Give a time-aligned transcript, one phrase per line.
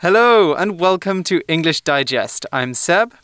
[0.00, 2.46] Hello and welcome to English Digest.
[2.52, 3.14] I'm Seb.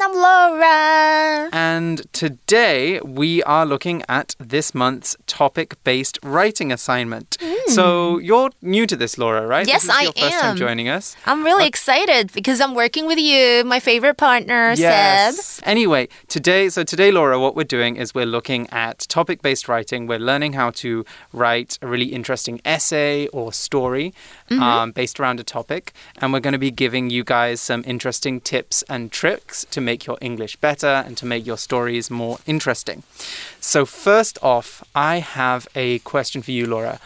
[0.00, 1.48] And I'm Laura.
[1.52, 7.36] And today we are looking at this month's topic based writing assignment.
[7.40, 7.56] Mm.
[7.70, 9.66] So you're new to this, Laura, right?
[9.66, 10.40] Yes, this is I your first am.
[10.40, 11.16] time joining us.
[11.26, 15.36] I'm really uh, excited because I'm working with you, my favorite partner, yes.
[15.36, 15.66] Seb.
[15.66, 20.06] Anyway, today, so today, Laura, what we're doing is we're looking at topic based writing.
[20.06, 24.14] We're learning how to write a really interesting essay or story
[24.48, 24.62] mm -hmm.
[24.62, 28.40] um, based around a topic and we're going to be giving you guys some interesting
[28.40, 32.98] tips and tricks to make your English better and to make your stories more interesting.
[33.60, 36.96] So, first off, I have a question for you, Laura.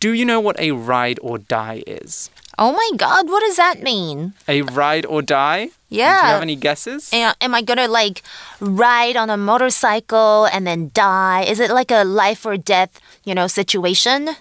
[0.00, 2.30] Do you know what a ride or die is?
[2.58, 4.32] Oh my god, what does that mean?
[4.48, 5.70] A ride or die?
[5.88, 6.20] Yeah.
[6.20, 7.12] Do you have any guesses?
[7.12, 8.22] Uh, am I gonna like
[8.58, 11.42] ride on a motorcycle and then die?
[11.46, 14.34] Is it like a life or death, you know, situation?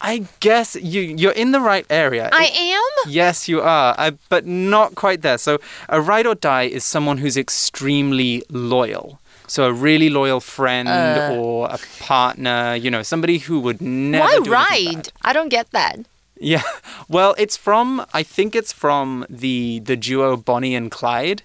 [0.00, 2.28] I guess you you're in the right area.
[2.32, 3.10] I am.
[3.10, 5.38] Yes, you are, I, but not quite there.
[5.38, 5.58] So
[5.88, 9.18] a ride or die is someone who's extremely loyal.
[9.46, 14.40] So a really loyal friend uh, or a partner, you know, somebody who would never.
[14.40, 15.08] Why ride?
[15.22, 16.00] I don't get that.
[16.38, 16.62] Yeah,
[17.08, 21.42] well, it's from I think it's from the the duo Bonnie and Clyde.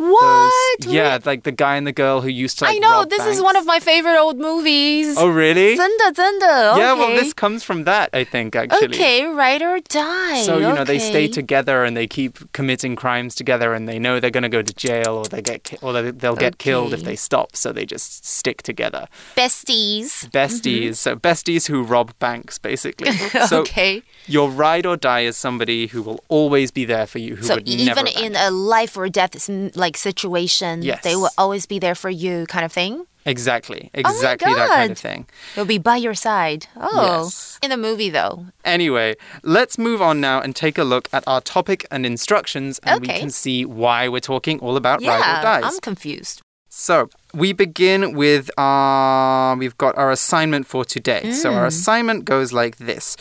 [0.00, 0.80] What?
[0.80, 2.64] Those, yeah, like the guy and the girl who used to.
[2.64, 3.36] Like, I know this banks.
[3.36, 5.16] is one of my favorite old movies.
[5.16, 5.74] Oh, really?
[5.74, 6.76] 真的,真的.
[6.76, 8.94] Yeah, well, this comes from that, I think, actually.
[8.94, 10.42] Okay, ride or die.
[10.42, 10.76] So you okay.
[10.76, 14.42] know they stay together and they keep committing crimes together, and they know they're going
[14.42, 16.70] to go to jail or they get or they'll get okay.
[16.70, 17.56] killed if they stop.
[17.56, 19.08] So they just stick together.
[19.34, 20.28] Besties.
[20.30, 20.60] Besties.
[20.66, 20.94] Mm -hmm.
[20.94, 23.12] So besties who rob banks, basically.
[23.48, 24.02] so okay.
[24.28, 27.36] Your ride or die is somebody who will always be there for you.
[27.36, 31.03] Who so would even never in a life or death like situation yes.
[31.03, 33.05] they will always be there for you, kind of thing.
[33.25, 35.27] Exactly, Oh exactly oh that kind of thing.
[35.55, 36.67] They'll be by your side.
[36.75, 37.59] Oh, yes.
[37.61, 38.47] in the movie though.
[38.65, 43.03] Anyway, let's move on now and take a look at our topic and instructions, and
[43.03, 43.13] okay.
[43.13, 45.73] we can see why we're talking all about yeah, ride or dies.
[45.73, 46.41] I'm confused.
[46.73, 49.55] So we begin with our.
[49.55, 51.21] We've got our assignment for today.
[51.25, 51.33] Mm.
[51.33, 53.17] So our assignment goes like this.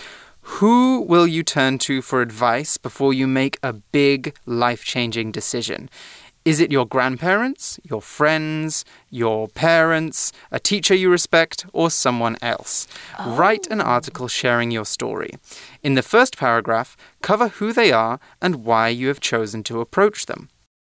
[0.59, 5.91] Who will you turn to for advice before you make a big life changing decision?
[6.43, 12.89] Is it your grandparents, your friends, your parents, a teacher you respect, or someone else?
[13.19, 13.37] Oh.
[13.37, 13.84] Write an oh.
[13.84, 15.33] article sharing your story.
[15.83, 20.25] In the first paragraph, cover who they are and why you have chosen to approach
[20.25, 20.49] them.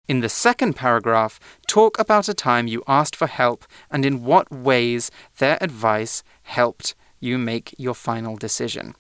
[0.08, 4.52] In the second paragraph, talk about a time you asked for help and in what
[4.52, 8.96] ways their advice helped you make your final decision.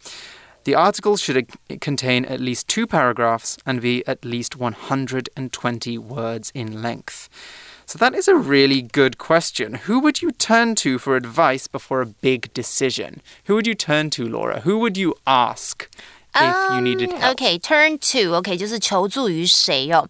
[0.64, 1.48] The article should
[1.81, 7.28] contain at least two paragraphs and be at least 120 words in length.
[7.86, 9.75] So that is a really good question.
[9.86, 13.22] Who would you turn to for advice before a big decision?
[13.47, 14.60] Who would you turn to, Laura?
[14.60, 15.88] Who would you ask
[16.36, 17.25] if you needed help?
[17.25, 18.36] Um, okay, turn to.
[18.36, 20.08] Okay, 就是求助于谁哦。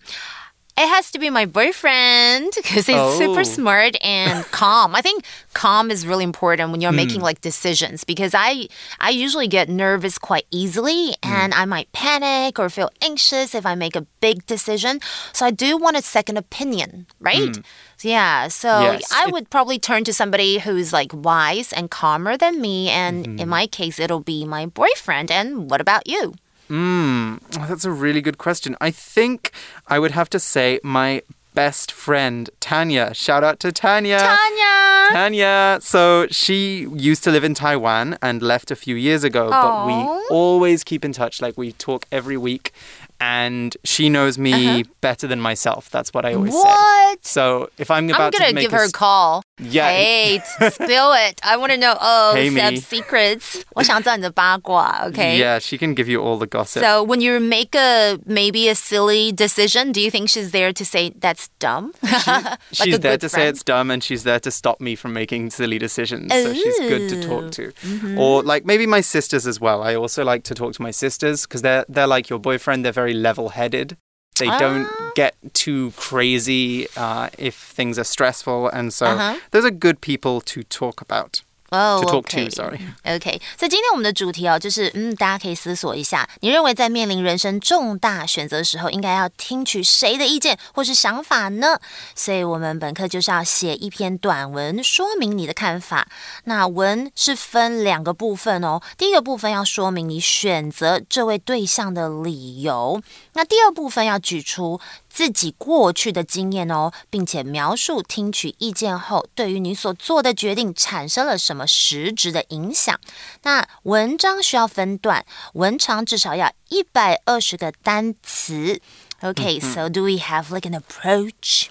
[0.78, 3.18] It has to be my boyfriend because he's oh.
[3.18, 4.94] super smart and calm.
[4.94, 6.98] I think calm is really important when you're mm.
[6.98, 8.68] making like decisions because I
[9.00, 11.60] I usually get nervous quite easily and mm.
[11.60, 15.00] I might panic or feel anxious if I make a big decision.
[15.32, 17.54] So I do want a second opinion, right?
[17.54, 17.64] Mm.
[18.02, 22.60] Yeah, so yes, I would probably turn to somebody who's like wise and calmer than
[22.60, 25.32] me and in my case it'll be my boyfriend.
[25.32, 26.34] And what about you?
[26.70, 28.76] Mm, that's a really good question.
[28.82, 29.52] I think
[29.88, 31.22] I would have to say my
[31.54, 33.14] best friend, Tanya.
[33.14, 34.20] Shout out to Tanya.
[34.20, 35.10] Tanya.
[35.14, 35.80] Tanya.
[35.82, 39.62] So she used to live in Taiwan and left a few years ago, Aww.
[39.62, 39.94] but we
[40.36, 41.42] always keep in touch.
[41.42, 42.74] Like we talk every week
[43.20, 44.90] and she knows me uh -huh.
[45.02, 45.90] better than myself.
[45.90, 46.60] That's what I always say.
[46.60, 47.26] what?
[47.26, 47.40] say.
[47.40, 49.42] So if I'm about I'm gonna to give her a call.
[49.59, 49.89] Yeah.
[49.89, 50.41] Hey,
[50.71, 51.41] spill it.
[51.43, 51.97] I want to know.
[52.01, 53.63] Oh, hey, Seb's secrets.
[53.75, 55.39] 我想知道你的八卦, Okay.
[55.39, 56.83] Yeah, she can give you all the gossip.
[56.83, 60.85] So when you make a maybe a silly decision, do you think she's there to
[60.85, 61.93] say that's dumb?
[62.03, 63.31] She, like she's there to friend.
[63.31, 66.33] say it's dumb, and she's there to stop me from making silly decisions.
[66.33, 67.73] So she's good to talk to.
[67.83, 68.19] Mm -hmm.
[68.19, 69.83] Or like maybe my sisters as well.
[69.83, 72.85] I also like to talk to my sisters because they're they're like your boyfriend.
[72.85, 73.97] They're very level-headed.
[74.40, 74.60] They ah.
[74.60, 79.40] don't get too crazy uh, if things are stressful, and so uh -huh.
[79.52, 81.42] those are good people to talk about.
[81.76, 82.46] Oh, to talk okay.
[82.46, 82.80] to, sorry.
[83.04, 91.78] OK，所以今天我们的主题哦，就是嗯，大家可以思索一下，你认为在面临人生重大选择的时候，应该要听取谁的意见或是想法呢？
[92.16, 96.08] 所以我们本课就是要写一篇短文，说明你的看法。
[96.46, 103.02] 那文是分两个部分哦，第一个部分要说明你选择这位对象的理由，
[103.34, 104.80] 那第二部分要举出。
[105.15, 112.99] 自己过去的经验哦，并且描述听取意见后对于你所做的决定产生了什么实质的影响。
[113.43, 115.25] 那文章需要分段，
[115.55, 118.81] 文长至少要一百二十个单词。
[119.23, 121.69] Okay, so do we have like an approach?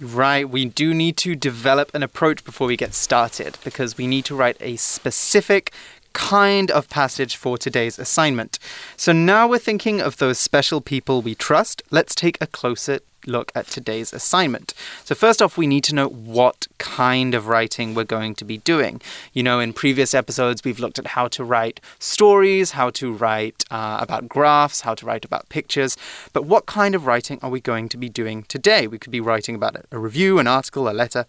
[0.00, 4.24] Right, we do need to develop an approach before we get started because we need
[4.26, 5.72] to write a specific
[6.13, 8.59] kind of passage for today's assignment.
[8.97, 11.81] So now we're thinking of those special people we trust.
[11.91, 14.73] Let's take a closer look at today's assignment.
[15.03, 18.57] So, first off, we need to know what kind of writing we're going to be
[18.57, 19.01] doing.
[19.33, 23.63] You know, in previous episodes, we've looked at how to write stories, how to write
[23.71, 25.97] uh, about graphs, how to write about pictures.
[26.33, 28.87] But what kind of writing are we going to be doing today?
[28.87, 31.25] We could be writing about a review, an article, a letter.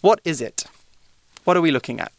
[0.00, 0.64] What is it?
[1.44, 2.12] What are we looking at?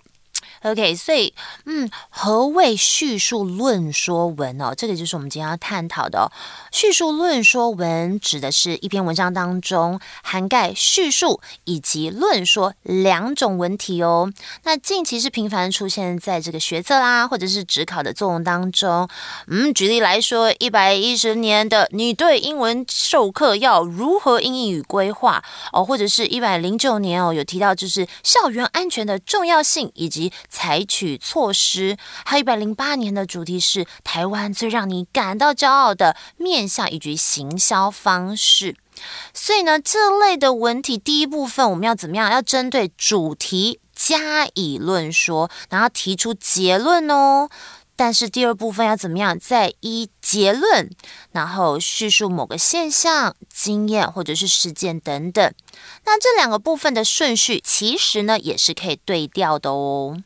[0.66, 1.32] OK，所以
[1.66, 4.74] 嗯，何谓叙述论说文哦？
[4.76, 6.32] 这个就是我们今天要探讨的。
[6.72, 14.34] 叙述论说文指的是一篇文章当中涵盖叙述以及论说两种文体哦。
[14.64, 19.08] 那近期是频繁出现在这个学测啦，或者是职考的作文当中。
[19.46, 25.86] 嗯，举例来说，一百一十年的你对英文授课要如何应英语规划哦？
[25.86, 30.34] 或者是一百零九年哦，有提到就是校园安全的重要性以及。
[30.56, 38.78] 采取措施，还有一百零八年的主题是台湾最让你感到骄傲的面向以及行销方式。
[39.34, 42.32] 所以呢，这类的文体第一部分我们要怎么样？
[42.32, 47.50] 要针对主题加以论说，然后提出结论哦。
[47.98, 49.40] 但是第二部分要怎么样？
[49.40, 50.90] 再依结论，
[51.32, 55.54] 然后叙述某个现象、经验或者是事件等等。
[56.04, 60.22] 那这两个部分的顺序，其实呢也是可以对调的哦。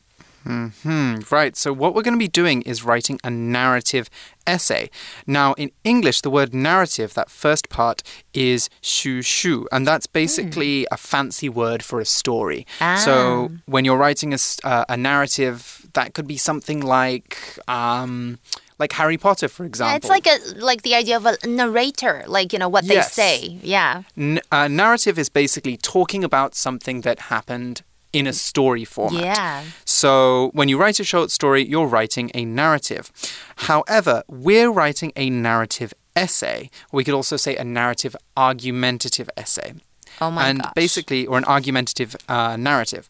[0.50, 1.36] Mm hmm.
[1.36, 1.56] Right.
[1.56, 4.10] So, what we're going to be doing is writing a narrative
[4.48, 4.90] essay.
[5.28, 8.02] Now, in English, the word narrative, that first part,
[8.34, 10.86] is shu shu, and that's basically mm.
[10.92, 12.66] a fancy word for a story.
[12.82, 12.96] Ah.
[12.96, 17.38] So, when you're writing a, uh, a narrative, that could be something like.
[17.68, 18.40] Um,
[18.80, 19.92] like Harry Potter, for example.
[19.92, 23.14] Yeah, it's like a like the idea of a narrator, like you know what yes.
[23.14, 23.60] they say.
[23.62, 24.04] Yeah.
[24.18, 29.22] N- uh, narrative is basically talking about something that happened in a story format.
[29.22, 29.64] Yeah.
[29.86, 33.12] So when you write a short story, you're writing a narrative.
[33.56, 36.70] However, we're writing a narrative essay.
[36.92, 39.74] We could also say a narrative argumentative essay.
[40.22, 40.74] Oh my and gosh.
[40.76, 43.10] basically, or an argumentative uh, narrative.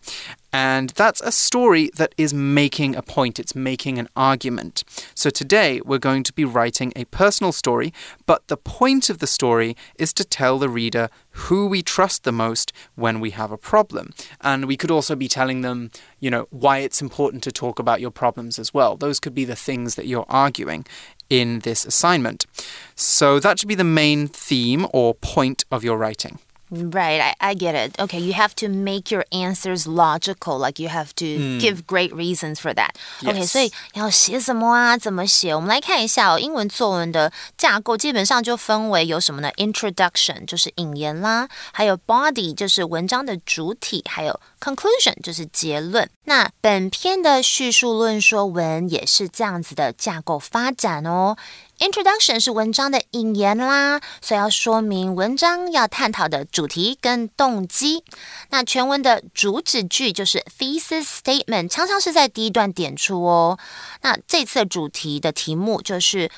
[0.52, 4.84] And that's a story that is making a point, it's making an argument.
[5.14, 7.94] So today we're going to be writing a personal story,
[8.26, 12.32] but the point of the story is to tell the reader who we trust the
[12.32, 14.12] most when we have a problem.
[14.42, 18.02] And we could also be telling them, you know, why it's important to talk about
[18.02, 18.98] your problems as well.
[18.98, 20.86] Those could be the things that you're arguing
[21.30, 22.48] in this assignment.
[22.96, 26.40] So that should be the main theme or point of your writing.
[26.71, 28.01] Right, I, I get it.
[28.01, 31.61] Okay, you have to make your answers logical, like you have to mm.
[31.61, 32.97] give great reasons for that.
[33.21, 33.31] Yes.
[33.31, 34.97] OK，所以要写什么啊？
[34.97, 35.55] 怎么写？
[35.55, 36.39] 我们来看一下哦。
[36.39, 39.53] 英文作文的架构基本上就分为有什么呢？
[39.57, 46.10] Introduction 就是引言啦，还有 Body 就是文章的主体，还有 Conclusion 就是结论。
[46.26, 51.38] 那本篇的叙述论说文也是这样子的架构发展哦。
[51.80, 58.04] Introduction 是文章的引言啦，所以要说明文章要探讨的主题跟动机。
[58.50, 63.58] 那全文的主旨句就是 thesis statement，常常是在第一段点出哦。
[64.02, 66.30] 那这次主题的题目就是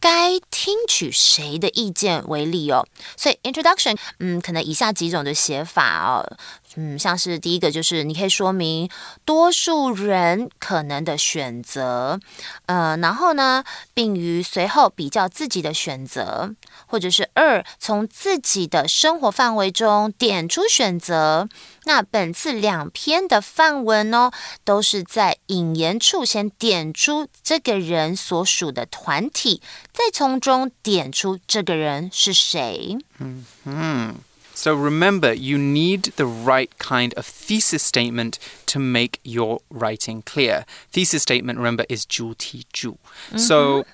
[0.00, 2.86] 该听取谁的意见为例哦。
[3.16, 6.36] 所以 Introduction，嗯，可能以下几种的写法哦。
[6.76, 8.88] 嗯，像是第一个就是你可以说明
[9.24, 12.20] 多数人可能的选择，
[12.66, 13.64] 呃，然后呢，
[13.94, 16.54] 并于随后比较自己的选择，
[16.88, 21.48] 或者是二从自己的生活范围中点出选择。
[21.84, 24.30] 那本次两篇的范文呢，
[24.64, 32.98] 都是在引言处先点出这个人所属的团体，再从中点出这个人是谁。
[33.18, 34.14] 嗯嗯。
[34.54, 40.64] So remember, you need the right kind of thesis statement to make your writing clear.
[40.92, 42.88] Thesis statement, remember, is 主题句.
[42.88, 42.96] Mm
[43.30, 43.38] -hmm.
[43.38, 43.86] So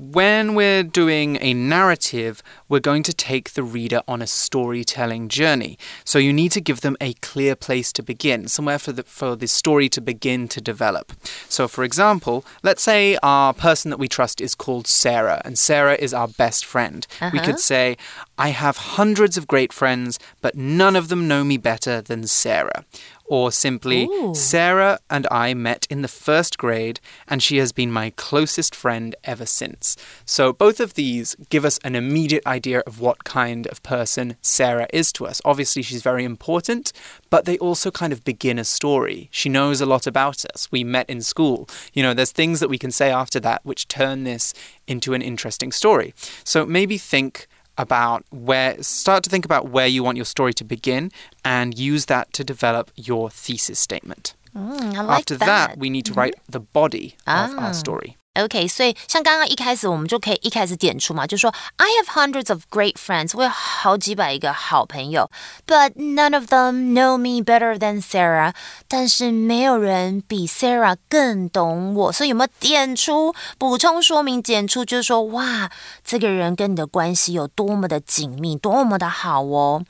[0.00, 5.78] when we're doing a narrative, we're going to take the reader on a storytelling journey.
[6.04, 9.36] So you need to give them a clear place to begin, somewhere for the, for
[9.36, 11.12] the story to begin to develop.
[11.50, 15.96] So, for example, let's say our person that we trust is called Sarah, and Sarah
[15.96, 17.06] is our best friend.
[17.20, 17.32] Uh -huh.
[17.32, 17.72] We could uh-huh.
[17.74, 17.96] say,
[18.38, 22.84] I have hundreds of great friends, but none of them know me better than Sarah.
[23.30, 24.34] Or simply, Ooh.
[24.34, 29.14] Sarah and I met in the first grade, and she has been my closest friend
[29.22, 29.96] ever since.
[30.24, 34.88] So, both of these give us an immediate idea of what kind of person Sarah
[34.92, 35.40] is to us.
[35.44, 36.92] Obviously, she's very important,
[37.30, 39.28] but they also kind of begin a story.
[39.30, 40.66] She knows a lot about us.
[40.72, 41.68] We met in school.
[41.92, 44.52] You know, there's things that we can say after that which turn this
[44.88, 46.14] into an interesting story.
[46.42, 47.46] So, maybe think
[47.80, 51.10] about where start to think about where you want your story to begin
[51.44, 54.34] and use that to develop your thesis statement.
[54.56, 55.78] Mm, like After that.
[55.78, 57.66] we need to write the body of Ah.
[57.66, 58.16] our story.
[58.34, 65.28] OK，所以像刚刚一开始我们就可以一开始点出嘛，就说 I have hundreds of great friends，我有好几百个好朋友
[65.66, 68.54] ，but none of them know me better than Sarah。
[68.86, 74.40] 但是没有人比 Sarah 更懂我，所以有没有点出补充说明？
[74.40, 75.68] 点出就是说，哇，
[76.04, 79.84] 这个人跟你的关系有多么的紧密，多么的好哦。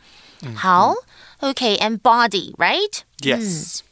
[0.56, 0.94] 好
[1.40, 3.00] ，OK，and、body，right？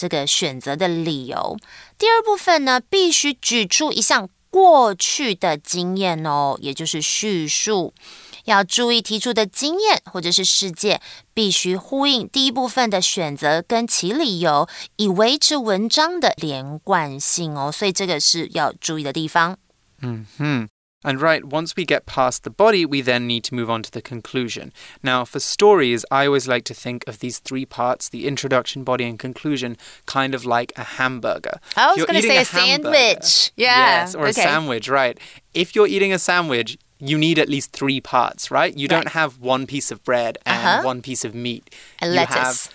[0.00, 1.58] 这个选择的理由。
[1.98, 7.92] 第二部分呢，必须举出一项过去的经验哦，也就是叙述。
[8.46, 11.02] 要注意提出的经验或者是事件
[11.34, 14.66] 必须呼应第一部分的选择跟其理由，
[14.96, 17.70] 以维持文章的连贯性哦。
[17.70, 19.58] 所以这个是要注意的地方。
[20.00, 20.66] 嗯哼
[21.02, 23.90] And right, once we get past the body, we then need to move on to
[23.90, 24.70] the conclusion.
[25.02, 29.04] Now, for stories, I always like to think of these three parts the introduction, body,
[29.04, 31.58] and conclusion kind of like a hamburger.
[31.76, 33.52] I was gonna say a hamburger- sandwich.
[33.56, 34.30] Yeah, Yes, or okay.
[34.30, 35.18] a sandwich, right.
[35.54, 38.76] If you're eating a sandwich, you need at least three parts, right?
[38.76, 40.82] You don't have one piece of bread and Uh-huh.
[40.84, 41.74] one piece of meat.
[42.00, 42.68] And you lettuce.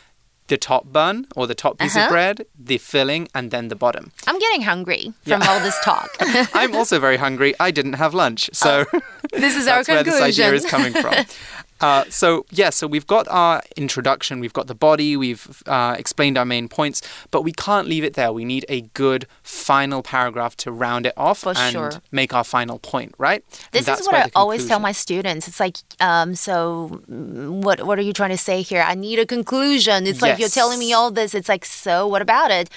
[0.47, 2.05] The top bun or the top piece Uh-huh.
[2.05, 4.11] of bread, the filling, and then the bottom.
[4.27, 6.09] I'm getting hungry from all this talk.
[6.53, 7.53] I'm also very hungry.
[7.59, 8.85] I didn't have lunch, so
[9.31, 10.55] this is our that's where this idea conclusion.
[10.55, 11.15] is coming from.
[11.81, 16.37] Uh, so yeah, so we've got our introduction, we've got the body, we've uh, explained
[16.37, 17.01] our main points,
[17.31, 18.31] but we can't leave it there.
[18.31, 21.91] We need a good final paragraph to round it off For and sure.
[22.11, 23.43] make our final point, right?
[23.71, 25.47] This that's is what I always tell my students.
[25.47, 28.81] It's like, um, so mm, what what are you trying to say here?
[28.81, 30.07] I need a conclusion.
[30.07, 31.35] It's like you're telling me all this.
[31.35, 32.69] It's like, so what about it?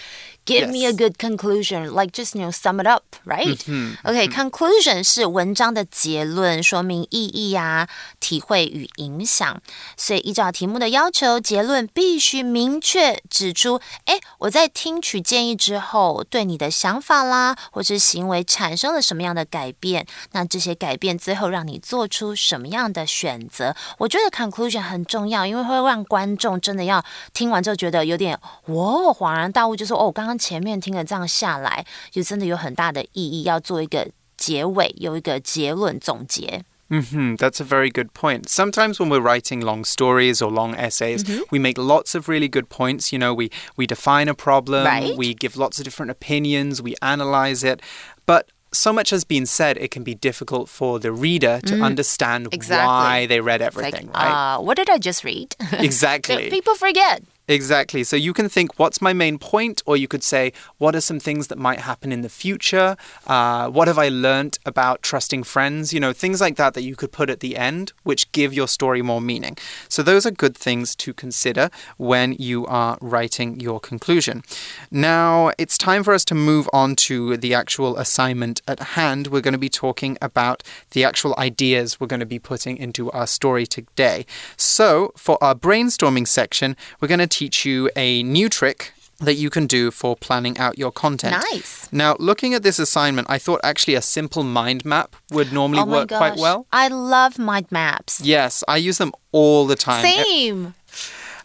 [0.48, 1.92] Give me a good conclusion.
[1.92, 3.58] Like just you know, sum it up, right?
[3.58, 3.96] Mm-hmm.
[4.02, 7.86] Okay, conclusion 是文章的结论，说明意义啊、
[8.18, 9.60] 体会与影响。
[9.98, 20.06] 所以依照题目的要求，结论必须明确指出，哎，我在听取建议之后，对你的想法啦，或是行为产生了什么样的改变？
[20.32, 23.76] 那这些改变最后让你做出什么样的选择？
[23.98, 28.38] 我觉得 conclusion 很重要，因为会让观众真的要听完之后觉得有点
[28.68, 28.74] 哇
[29.12, 36.63] 恍然大悟，就说哦，我刚刚前面听了这样下来，就真的有很大的意义，要做一个结尾，有一个结论总结。
[36.89, 38.47] hmm that's a very good point.
[38.47, 41.41] Sometimes when we're writing long stories or long essays, Mm-hmm.
[41.49, 43.11] we make lots of really good points.
[43.11, 45.17] You know, we, we define a problem, Right.
[45.17, 47.81] we give lots of different opinions, we analyze it.
[48.27, 52.49] But so much has been said, it can be difficult for the reader to understand
[52.49, 52.53] Mm.
[52.53, 52.85] Exactly.
[52.87, 54.57] why they read It's everything, like, right?
[54.57, 55.55] uh, what did I just read?
[55.79, 56.49] exactly.
[56.49, 57.23] People forget.
[57.48, 58.04] Exactly.
[58.04, 59.82] So you can think, what's my main point?
[59.86, 62.94] Or you could say, what are some things that might happen in the future?
[63.26, 65.94] Uh, what have I learnt about trusting friends?
[65.94, 68.68] You know, things like that that you could put at the end, which give your
[68.68, 69.56] story more meaning.
[69.88, 74.42] So those are good things to consider when you are writing your conclusion.
[74.90, 79.28] Now, it's time for us to move on to the actual assignment at hand.
[79.28, 83.10] We're going to be talking about the actual ideas we're going to be putting into
[83.12, 84.26] our story today.
[84.58, 88.80] So, for our brainstorming section, we're going to teach you a new trick
[89.26, 91.34] that you can do for planning out your content.
[91.52, 91.88] Nice.
[91.92, 95.86] Now, looking at this assignment, I thought actually a simple mind map would normally oh
[95.96, 96.18] work gosh.
[96.18, 96.66] quite well.
[96.72, 98.20] I love mind maps.
[98.20, 100.04] Yes, I use them all the time.
[100.04, 100.74] Same.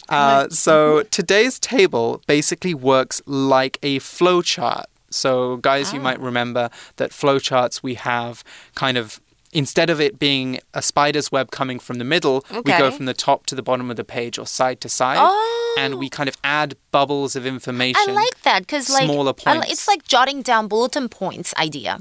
[0.09, 4.85] Uh, so today's table basically works like a flowchart.
[5.09, 6.03] So, guys, you Ah.
[6.03, 8.43] might remember that flowcharts we have
[8.75, 9.19] kind of.
[9.53, 13.13] Instead of it being a spider's web coming from the middle, we go from the
[13.13, 15.17] top to the bottom of the page or side to side.
[15.19, 15.75] Oh.
[15.79, 18.01] And we kind of add bubbles of information.
[18.07, 19.72] I like that because like Smaller li- points.
[19.72, 22.00] it's like jotting down bulletin points idea.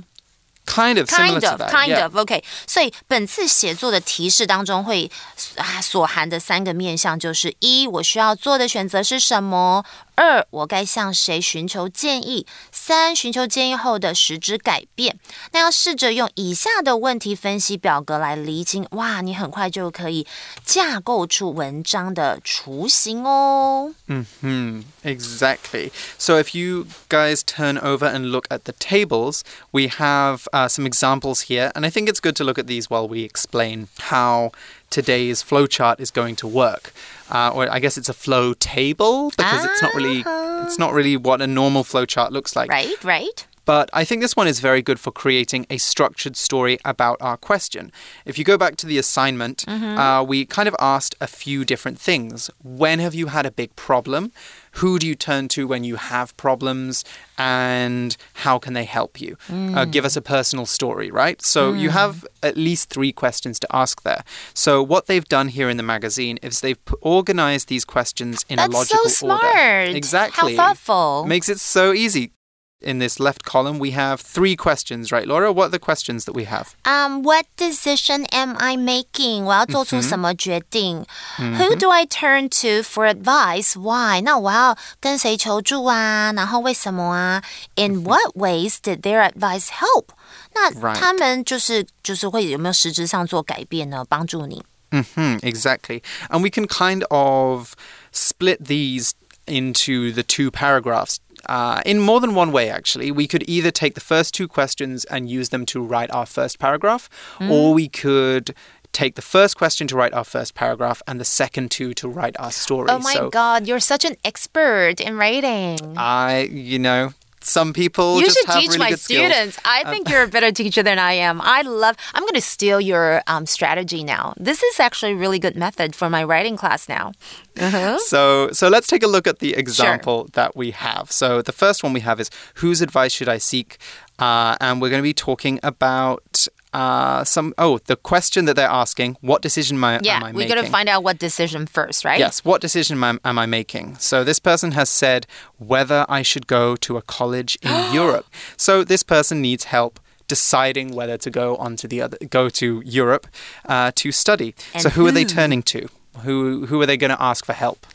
[0.65, 1.71] Kind of similar Kind to of, that.
[1.71, 2.03] kind yeah.
[2.03, 2.43] of, OK。
[2.67, 5.09] 所以本次写作的提示当中会
[5.55, 15.17] 啊所含的三个面向就是：一，我需要做的选择是什么；二，我该向谁寻求建议；三，寻求建议后的实质改变。
[15.53, 20.27] 那要试着用以下的问题分析表格来厘清，哇，你很快就可以
[20.65, 23.93] 架构出文章的雏形哦。
[24.41, 25.91] Hmm, exactly.
[26.17, 30.86] So if you guys turn over and look at the tables, we have uh, some
[30.86, 34.52] examples here, and I think it's good to look at these while we explain how
[34.90, 36.92] today's flowchart is going to work.
[37.30, 40.22] Uh, or I guess it's a flow table because it's not really
[40.64, 42.70] it's not really what a normal flowchart looks like.
[42.70, 43.46] Right, right.
[43.64, 47.36] But I think this one is very good for creating a structured story about our
[47.36, 47.92] question.
[48.24, 51.98] If you go back to the assignment, uh, we kind of asked a few different
[51.98, 52.50] things.
[52.62, 54.32] When have you had a big problem?
[54.76, 57.04] Who do you turn to when you have problems?
[57.38, 59.36] And how can they help you?
[59.50, 61.40] Uh, give us a personal story, right?
[61.42, 64.22] So you have at least three questions to ask there.
[64.54, 68.72] So what they've done here in the magazine is they've organized these questions in That's
[68.72, 69.44] a logical so smart.
[69.44, 69.96] order.
[69.96, 70.56] Exactly.
[70.56, 71.26] How thoughtful.
[71.26, 72.32] Makes it so easy
[72.81, 75.51] In this left column, we have three questions, right, Laura?
[75.51, 76.75] What are the questions that we have?
[76.85, 79.45] Um, what decision am I making?
[79.45, 81.03] 我要做出什么决定、
[81.39, 83.73] Who do I turn to for advice?
[83.73, 84.21] Why?
[84.21, 86.31] 那我要跟谁求助啊？
[86.33, 87.43] 然后为什么啊？
[87.75, 90.09] In what ways did their advice help?
[90.53, 90.93] 那 Right.
[90.93, 94.05] 他们就是就是会有没有实质上做改变呢？
[94.07, 94.63] 帮助你？
[94.91, 96.03] hmm exactly.
[96.29, 97.73] And we can kind of
[98.13, 99.13] split these
[99.47, 101.17] into the two paragraphs.
[101.48, 103.10] Uh, in more than one way, actually.
[103.10, 106.58] We could either take the first two questions and use them to write our first
[106.58, 107.08] paragraph,
[107.40, 108.54] or we could
[108.92, 112.36] take the first question to write our first paragraph and the second two to write
[112.38, 112.88] our story.
[112.90, 115.78] Oh my so God, you're such an expert in writing.
[115.96, 119.32] I, you know, some people You just should have teach really my good skills.
[119.32, 119.58] Students.
[119.64, 121.40] I think you're a better teacher than I am.
[121.40, 121.96] I love.
[122.14, 124.34] I'm going to steal your um, strategy now.
[124.36, 127.12] This is actually a really good method for my writing class now.
[127.58, 127.98] Uh-huh.
[127.98, 131.10] So, so let's take a look at the example that we have.
[131.12, 133.78] So, the first one we have is whose advice should I seek?
[134.18, 137.52] Uh, and we're going to be talking about uh, some.
[137.58, 140.54] Oh, the question that they're asking: What decision am I, Yeah, am I we're making?
[140.54, 142.18] going to find out what decision first, right?
[142.18, 143.96] Yes, what decision am, am I making?
[143.98, 145.26] So this person has said
[145.58, 148.26] whether I should go to a college in Europe.
[148.56, 152.82] So this person needs help deciding whether to go on to the other go to
[152.86, 153.26] Europe
[153.66, 154.54] uh, to study.
[154.78, 155.88] so And who are they turning to?
[156.24, 157.86] Who who are they going to ask for help?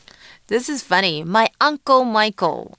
[0.47, 1.23] This is funny.
[1.23, 2.77] My uncle Michael,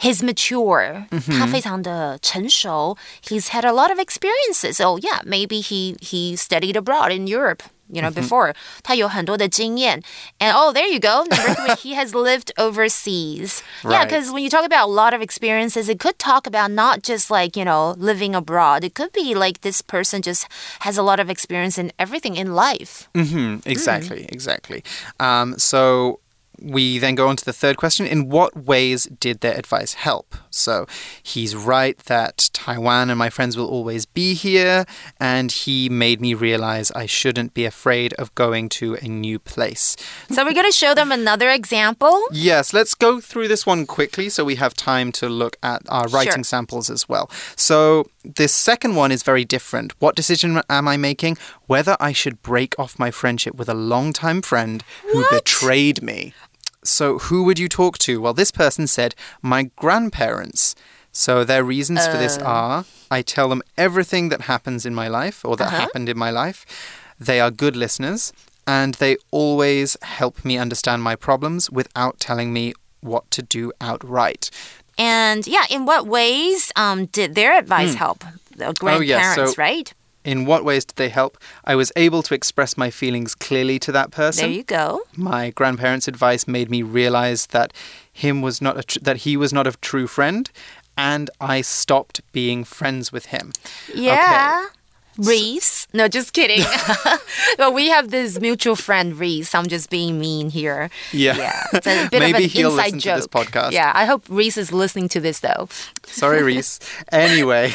[0.00, 1.06] he's mature.
[1.10, 1.38] Mm-hmm.
[1.38, 2.96] 他非常的成熟.
[3.22, 4.76] He's had a lot of experiences.
[4.78, 7.62] So yeah, maybe he he studied abroad in Europe.
[7.92, 8.22] You know, Mm-hmm.
[8.26, 10.02] before 他有很多的经验.
[10.38, 11.24] And oh, there you go.
[11.28, 13.62] Number three, he has lived overseas.
[13.84, 14.08] Yeah, Right.
[14.08, 17.30] because when you talk about a lot of experiences, it could talk about not just
[17.30, 18.82] like, you know, living abroad.
[18.82, 20.46] It could be like this person just
[20.80, 23.08] has a lot of experience in everything in life.
[23.14, 24.82] hmm exactly, exactly.
[25.20, 26.20] Um, so
[26.61, 28.05] we then go on to the third question.
[28.07, 30.35] In what ways did their advice help?
[30.49, 30.87] So
[31.21, 34.85] he's right that Taiwan and my friends will always be here,
[35.19, 39.95] and he made me realize I shouldn't be afraid of going to a new place.
[40.31, 42.21] So we're going to show them another example.
[42.31, 46.07] Yes, let's go through this one quickly so we have time to look at our
[46.07, 46.43] writing Sure.
[46.43, 47.29] samples as well.
[47.55, 49.93] So, this second one is very different.
[50.01, 51.37] What decision am I making?
[51.67, 56.33] Whether I should break off my friendship with a longtime friend who betrayed me.
[56.87, 58.21] So, who would you talk to?
[58.21, 60.75] Well, this person said, my grandparents.
[61.11, 65.43] So, their reasons for this are I tell them everything that happens in my life
[65.45, 66.65] or that happened in my life.
[67.19, 68.33] They are good listeners
[68.65, 74.49] and they always help me understand my problems without telling me what to do outright.
[74.97, 78.23] And yeah, in what ways um, did their advice help?
[78.55, 78.71] The Hmm.
[78.87, 79.93] Oh, yeah, grandparents, so- right?
[80.27, 81.37] In what ways did they help?
[81.63, 84.43] I was able to express my feelings clearly to that person.
[84.49, 85.01] There you go.
[85.15, 87.71] my grandparents' advice made me realize that
[88.11, 90.51] him was not a tr- that he was not a true friend,
[90.97, 93.53] and I stopped being friends with him.
[93.95, 94.65] Yeah.
[95.17, 95.87] Reese.
[95.93, 96.63] No, just kidding.
[97.57, 99.55] well, we have this mutual friend, Reese.
[99.55, 100.89] I'm just being mean here.
[101.13, 101.37] Yeah.
[101.37, 101.63] Yeah.
[101.73, 103.15] It's a bit Maybe of an he'll inside listen joke.
[103.15, 103.71] to this podcast.
[103.71, 105.69] Yeah, I hope Reese is listening to this though.
[106.05, 106.79] Sorry, Reese.
[107.13, 107.73] Anyway.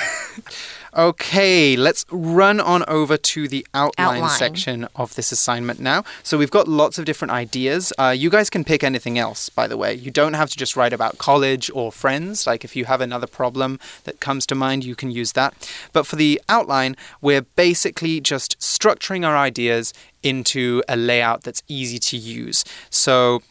[0.94, 4.38] Okay, let's run on over to the outline, Outline.
[4.38, 6.04] section of this assignment now.
[6.22, 7.94] So we've got lots of different ideas.
[7.98, 9.94] Uh, you guys can pick anything else, by the way.
[9.94, 12.46] You don't have to just write about college or friends.
[12.46, 15.54] Like if you have another problem that comes to mind, you can use that.
[15.94, 21.98] But for the outline, we're basically just structuring our ideas into a layout that's easy
[21.98, 22.64] to use.
[22.90, 23.42] So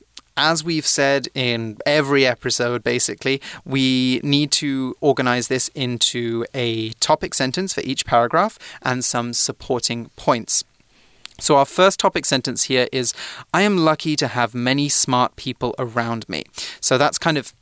[0.41, 7.35] as we've said in every episode, basically, we need to organize this into a topic
[7.35, 10.63] sentence for each paragraph and some supporting points.
[11.39, 13.13] So, our first topic sentence here is
[13.53, 16.43] I am lucky to have many smart people around me.
[16.79, 17.53] So, that's kind of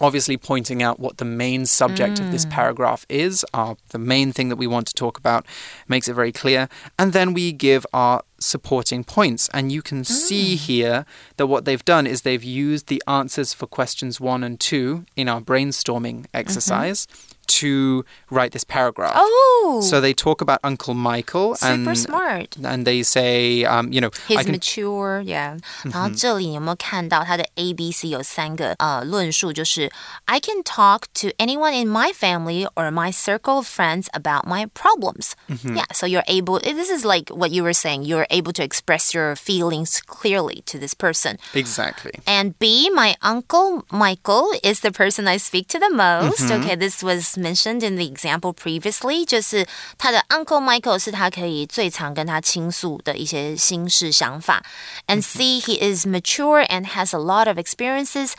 [0.00, 2.24] obviously pointing out what the main subject mm.
[2.24, 5.46] of this paragraph is, our, the main thing that we want to talk about,
[5.88, 6.68] makes it very clear.
[6.98, 9.48] And then we give our supporting points.
[9.52, 10.06] And you can mm.
[10.06, 11.04] see here
[11.36, 15.28] that what they've done is they've used the answers for questions one and two in
[15.28, 16.36] our brainstorming mm-hmm.
[16.36, 17.06] exercise.
[17.06, 19.13] Mm -hmm to write this paragraph.
[19.15, 19.79] Oh.
[19.83, 22.57] So they talk about Uncle Michael Super smart.
[22.63, 24.51] And they say, um, you know, he's can...
[24.51, 25.59] mature, yeah.
[25.83, 29.91] 然后这里有没有看到他的 A B C 有三个呃论述，就是
[30.25, 34.67] I can talk to anyone in my family or my circle of friends about my
[34.67, 35.35] problems.
[35.47, 35.77] -hmm.
[35.77, 36.59] Yeah, so you're able.
[36.59, 38.05] This is like what you were saying.
[38.05, 41.37] You're able to express your feelings clearly to this person.
[41.53, 42.13] Exactly.
[42.25, 46.41] And B, my uncle Michael is the person I speak to the most.
[46.41, 46.63] -hmm.
[46.63, 49.65] Okay, this was mentioned in the example previously，就是
[49.97, 54.63] 他的 Uncle Michael 是他可以最常跟他倾诉的一些心事想法。
[55.07, 58.33] And C, he is mature and has a lot of experiences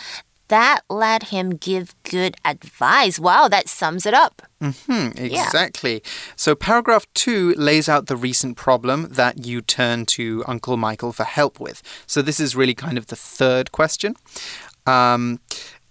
[0.48, 3.18] that let him give good advice.
[3.18, 4.42] Wow, that sums it up.
[4.60, 5.94] Mm -hmm, exactly.
[5.94, 6.08] Yeah.
[6.36, 11.26] So, paragraph two lays out the recent problem that you turn to Uncle Michael for
[11.26, 11.82] help with.
[12.06, 14.14] So, this is really kind of the third question.
[14.86, 15.40] Um,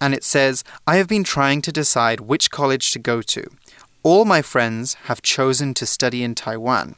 [0.01, 3.51] and it says, I have been trying to decide which college to go to.
[4.03, 6.95] All my friends have chosen to study in Taiwan.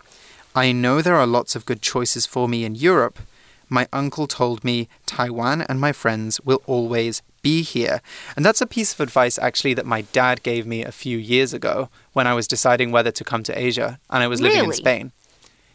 [0.54, 3.18] I know there are lots of good choices for me in Europe.
[3.68, 8.02] My uncle told me Taiwan and my friends will always be here.
[8.36, 11.52] And that's a piece of advice actually that my dad gave me a few years
[11.52, 14.68] ago when I was deciding whether to come to Asia and I was living really?
[14.68, 15.12] in Spain.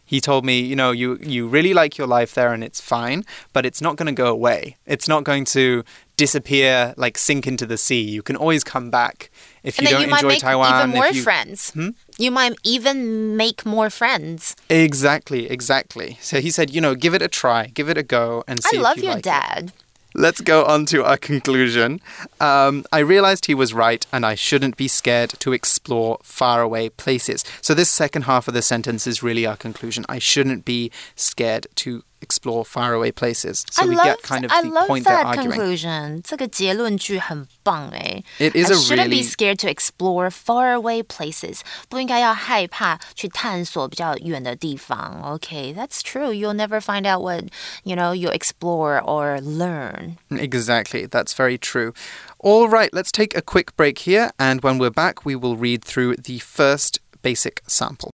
[0.07, 3.25] He told me, you know, you you really like your life there and it's fine,
[3.53, 4.77] but it's not going to go away.
[4.85, 5.83] It's not going to
[6.15, 8.01] disappear, like sink into the sea.
[8.01, 9.29] You can always come back
[9.63, 10.89] if and you don't you enjoy Taiwan.
[10.89, 11.71] Even more you, friends.
[11.71, 11.89] Hmm?
[12.17, 14.55] You might even make more friends.
[14.69, 16.17] Exactly, exactly.
[16.21, 18.77] So he said, you know, give it a try, give it a go, and see.
[18.77, 19.63] I love you your like dad.
[19.75, 19.83] It.
[20.13, 22.01] Let's go on to our conclusion.
[22.39, 27.43] Um, I realized he was right, and I shouldn't be scared to explore faraway places.
[27.61, 30.05] So, this second half of the sentence is really our conclusion.
[30.09, 33.64] I shouldn't be scared to explore faraway places.
[33.70, 35.50] So I we love, get kind of I the love point that they're arguing.
[35.50, 36.22] conclusion.
[36.22, 38.22] 这个结论句很棒哎。
[38.38, 41.60] It is I a shouldn't really be scared to explore faraway places.
[41.88, 45.20] 不应该要害怕去探索比较远的地方。
[45.38, 46.30] Okay, that's true.
[46.32, 47.46] You'll never find out what
[47.82, 50.16] you know you explore or learn.
[50.30, 51.92] Exactly, that's very true.
[52.38, 55.84] All right, let's take a quick break here, and when we're back, we will read
[55.84, 58.10] through the first basic sample.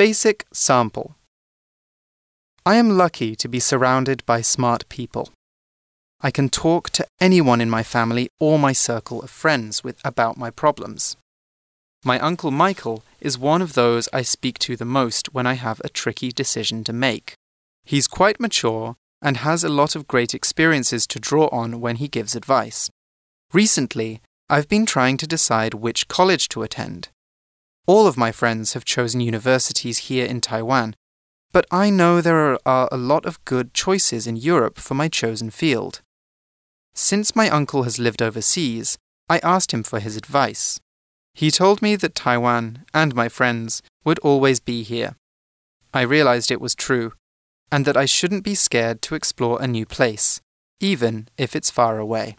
[0.00, 1.14] Basic sample.
[2.64, 5.28] I am lucky to be surrounded by smart people.
[6.22, 10.38] I can talk to anyone in my family or my circle of friends with about
[10.38, 11.18] my problems.
[12.02, 15.82] My uncle Michael is one of those I speak to the most when I have
[15.84, 17.34] a tricky decision to make.
[17.84, 22.08] He's quite mature and has a lot of great experiences to draw on when he
[22.08, 22.88] gives advice.
[23.52, 27.10] Recently, I've been trying to decide which college to attend.
[27.92, 30.94] All of my friends have chosen universities here in Taiwan,
[31.50, 35.50] but I know there are a lot of good choices in Europe for my chosen
[35.50, 36.00] field.
[36.94, 38.96] Since my uncle has lived overseas,
[39.28, 40.78] I asked him for his advice.
[41.34, 45.16] He told me that Taiwan and my friends would always be here.
[45.92, 47.14] I realized it was true,
[47.72, 50.40] and that I shouldn't be scared to explore a new place,
[50.78, 52.36] even if it's far away.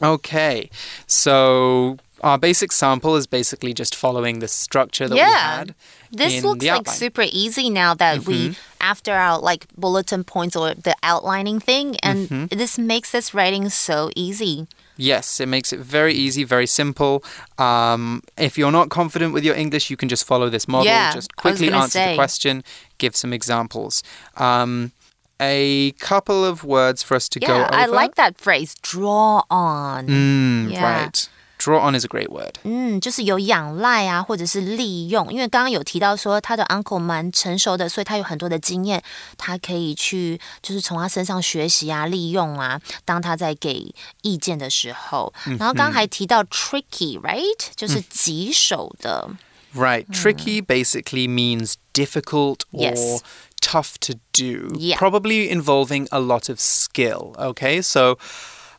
[0.00, 0.70] Okay,
[1.06, 5.24] so our basic sample is basically just following the structure that yeah.
[5.26, 5.74] we had.
[6.10, 8.28] This looks like super easy now that mm -hmm.
[8.28, 8.90] we mm-hmm.
[8.90, 12.58] after our like bulletin points or the outlining thing and mm -hmm.
[12.58, 14.66] this makes this writing so easy.
[14.96, 17.24] Yes, it makes it very easy, very simple.
[17.58, 20.86] Um, if you're not confident with your English, you can just follow this model.
[20.86, 22.08] Yeah, just quickly answer say.
[22.10, 22.62] the question,
[22.98, 24.02] give some examples.
[24.36, 24.92] Um,
[25.40, 27.74] a couple of words for us to yeah, go over.
[27.74, 30.06] I like that phrase, draw on.
[30.06, 31.02] Mm, yeah.
[31.02, 31.28] Right
[31.61, 32.53] Draw on is a great word.
[32.65, 35.33] 嗯，就是有仰赖啊，或者是利用。
[35.33, 39.01] 因为刚刚有提到说他的 uncle 蛮成熟的，所以他有很多的经验，
[39.37, 42.79] 他可以去就是从他身上学习啊，利用啊。
[43.03, 49.27] 当他在给意见的时候，然后刚刚还提到 tricky，right，就是棘手的。
[49.73, 50.05] Right.
[50.11, 53.21] Tricky basically means difficult or Yes.
[53.61, 54.75] tough to do.
[54.77, 54.97] Yeah.
[54.97, 57.33] Probably involving a lot of skill.
[57.37, 57.81] Okay.
[57.81, 58.17] So,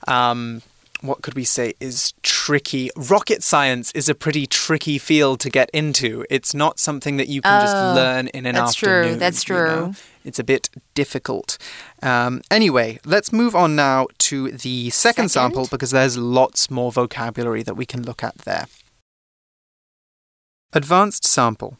[0.06, 0.62] um,
[1.03, 2.89] what could we say is tricky?
[2.95, 6.25] Rocket science is a pretty tricky field to get into.
[6.29, 9.19] It's not something that you can just Oh, learn in an that's true, afternoon.
[9.19, 9.85] that's you know?
[9.91, 9.93] true.
[10.25, 11.57] It's a bit difficult.
[12.01, 15.29] Um, anyway, let's move on now to the second, Second?
[15.29, 18.67] sample because there's lots more vocabulary that we can look at there.
[20.71, 21.77] Advanced sample.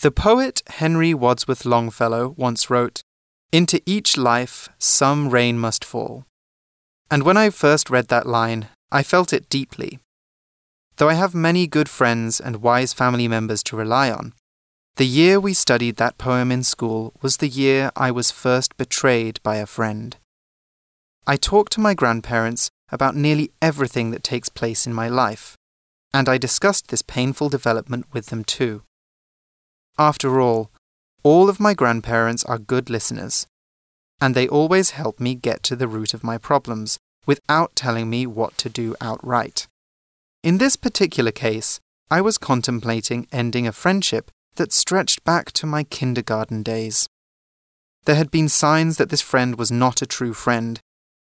[0.00, 3.02] The poet Henry Wadsworth Longfellow once wrote,
[3.50, 6.24] Into each life some rain must fall.
[7.10, 9.98] And when I first read that line, I felt it deeply.
[10.96, 14.34] Though I have many good friends and wise family members to rely on,
[14.96, 19.40] the year we studied that poem in school was the year I was first betrayed
[19.44, 20.16] by a friend.
[21.26, 25.56] I talked to my grandparents about nearly everything that takes place in my life,
[26.12, 28.82] and I discussed this painful development with them too.
[29.98, 30.70] After all,
[31.22, 33.46] all of my grandparents are good listeners,
[34.20, 38.26] and they always help me get to the root of my problems without telling me
[38.26, 39.66] what to do outright.
[40.42, 45.84] In this particular case, I was contemplating ending a friendship that stretched back to my
[45.84, 47.06] kindergarten days.
[48.06, 50.80] There had been signs that this friend was not a true friend,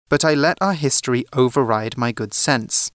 [0.09, 2.89] but I let our history override my good sense.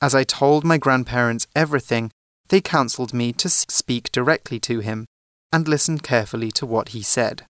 [0.00, 2.10] As I told my grandparents everything,
[2.48, 5.06] they counseled me to speak directly to him
[5.52, 7.46] and listen carefully to what he said.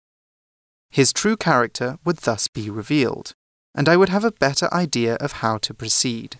[0.90, 3.32] His true character would thus be revealed,
[3.74, 6.38] and I would have a better idea of how to proceed.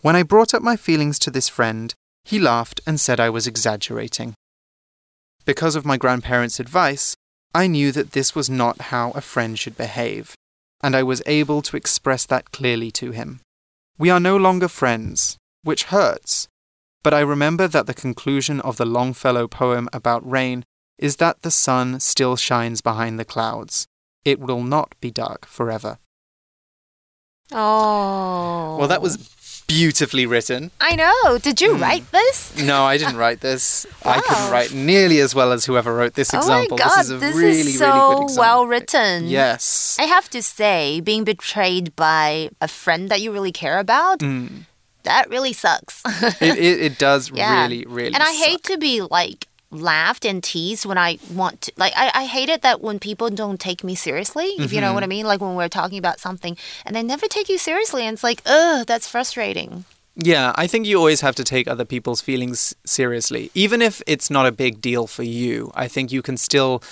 [0.00, 3.46] When I brought up my feelings to this friend, he laughed and said I was
[3.46, 4.34] exaggerating.
[5.44, 7.14] Because of my grandparents' advice,
[7.54, 10.34] I knew that this was not how a friend should behave,
[10.82, 13.40] and I was able to express that clearly to him.
[13.96, 16.48] We are no longer friends, which hurts,
[17.04, 20.64] but I remember that the conclusion of the Longfellow poem about rain
[20.98, 23.86] is that the sun still shines behind the clouds.
[24.24, 25.98] It will not be dark forever.
[27.52, 28.76] Oh.
[28.78, 29.18] Well, that was
[29.66, 30.70] beautifully written.
[30.80, 31.38] I know.
[31.38, 31.82] Did you Hmm.
[31.82, 32.56] write this?
[32.58, 33.86] No, I didn't write this.
[34.04, 36.76] I couldn't write nearly as well as whoever wrote this example.
[36.80, 37.86] oh my god, this is a this really, is really so
[38.24, 38.36] example.
[38.38, 39.26] well written.
[39.26, 39.96] Yes.
[40.00, 44.66] I have to say, being betrayed by a friend that you really care about, Mm.
[45.04, 46.02] that really sucks.
[46.40, 47.62] It, it, it does Yeah.
[47.62, 51.72] really, really and I hate to be like laughed and teased when I want to.
[51.76, 54.86] Like, I, I hate it that when people don't take me seriously, if you know
[54.88, 54.94] Mm-hmm.
[54.94, 55.26] what I mean.
[55.26, 56.56] Like, when we're talking about something
[56.86, 59.84] and they never take you seriously, and it's like, ugh, that's frustrating.
[60.16, 63.50] Yeah, I think you always have to take other people's feelings seriously.
[63.54, 66.82] Even if it's not a big deal for you, I think you can still,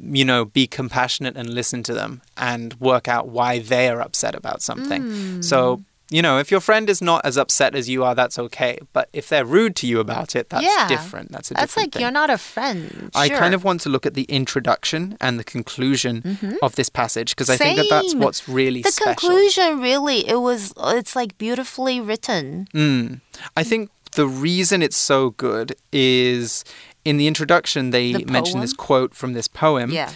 [0.00, 4.34] you know, be compassionate and listen to them and work out why they are upset
[4.34, 5.02] about something.
[5.02, 5.44] Mm.
[5.44, 8.78] So, you know, if your friend is not as upset as you are, that's okay.
[8.92, 10.86] But if they're rude to you about it, that's Yeah.
[10.86, 11.32] different.
[11.32, 11.54] That's a different.
[11.54, 12.02] That's different like thing.
[12.02, 13.10] you're not a friend.
[13.14, 13.38] I Sure.
[13.38, 17.48] kind of want to look at the introduction and the conclusion of this passage because
[17.48, 19.14] I think that that's what's really the special.
[19.14, 23.20] conclusion really it was it's like beautifully written Mm.
[23.56, 26.64] I think the reason it's so good is
[27.04, 29.90] in the introduction they The mention this quote from this poem.
[29.90, 30.10] yeah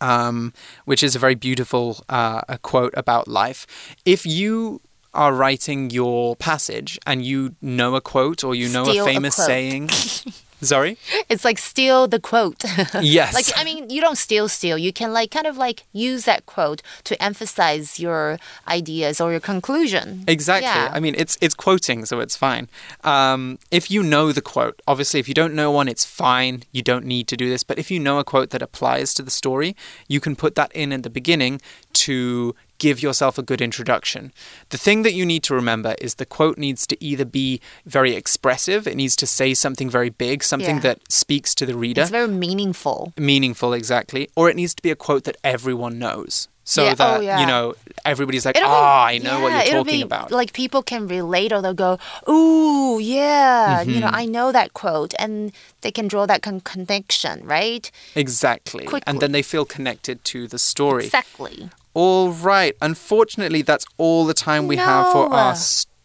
[0.00, 0.52] um,
[0.84, 3.66] which is a very beautiful uh, a quote about life.
[4.04, 4.80] If you
[5.14, 9.12] are writing your passage and you know a quote or you know Steal a a
[9.12, 9.46] famous quote.
[9.46, 9.88] saying,
[10.62, 10.96] sorry,
[11.28, 12.62] it's like steal the quote
[13.02, 16.24] yes, like i mean you don't steal steal you can like kind of like use
[16.24, 20.66] that quote to emphasize your ideas or your conclusion Exactly.
[20.66, 20.90] Yeah.
[20.92, 22.68] I mean, it's it's quoting, so it's fine.
[23.04, 26.62] Um, if you know the quote, obviously, if you don't know one, it's fine.
[26.72, 27.62] You don't need to do this.
[27.64, 29.74] But if you know a quote that applies to the story,
[30.08, 31.60] you can put that in at the beginning
[31.94, 34.32] to give yourself a good introduction.
[34.70, 38.14] The thing that you need to remember is the quote needs to either be very
[38.16, 40.82] expressive, it needs to say something very big, something Yeah.
[40.82, 44.90] that speaks to the reader it's very meaningful meaningful exactly or it needs to be
[44.90, 47.40] a quote that everyone knows so Yeah, oh, that yeah.
[47.40, 47.74] you know
[48.04, 51.60] everybody's like ah i know what you're talking be about Like people can relate, or
[51.62, 54.22] they'll go, "Ooh, yeah, you know, Mm-hmm.
[54.22, 55.52] I know that quote," and
[55.82, 57.90] they can draw that con- connection, right?
[58.14, 59.06] exactly Quickly.
[59.10, 61.70] and then they feel connected to the story Exactly.
[61.94, 65.54] All right unfortunately that's all the time we have for our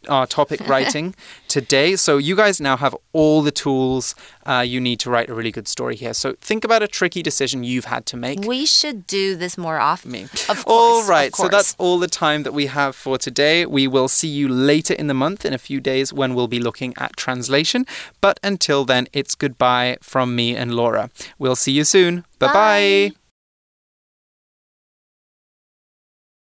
[0.10, 1.16] our topic writing
[1.48, 1.96] today.
[1.96, 5.52] So you guys now have all the tools uh, you need to write a really
[5.52, 6.14] good story here.
[6.14, 8.40] So think about a tricky decision you've had to make.
[8.42, 10.12] We should do this more often.
[10.12, 10.24] me.
[10.24, 10.66] Of course.
[10.66, 13.66] All of right, so that's all the time that we have for today.
[13.66, 16.60] We will see you later in the month in a few days when we'll be
[16.60, 17.86] looking at translation.
[18.22, 21.10] But until then, it's goodbye from me and Laura.
[21.38, 22.24] We'll see you soon.
[22.40, 22.54] Bye bye.
[22.54, 23.27] Bye.